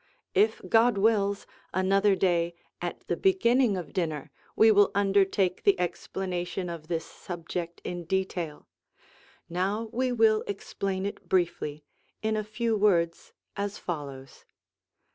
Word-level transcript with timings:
If 0.33 0.63
God 0.67 0.97
wills, 0.97 1.45
another 1.75 2.15
day, 2.15 2.55
at 2.81 3.05
the 3.05 3.15
beginning 3.15 3.77
of 3.77 3.93
dinner, 3.93 4.31
we 4.55 4.71
will 4.71 4.89
under 4.95 5.23
take 5.25 5.61
the 5.61 5.79
explanation 5.79 6.69
of 6.69 6.87
this 6.87 7.05
subject 7.05 7.81
in 7.83 8.05
detail; 8.05 8.67
now 9.47 9.91
we 9.93 10.11
will 10.11 10.43
explain 10.47 11.05
it 11.05 11.29
briefly, 11.29 11.83
in 12.23 12.35
a 12.35 12.43
few 12.43 12.75
words, 12.75 13.31
as 13.55 13.77
follows. 13.77 14.43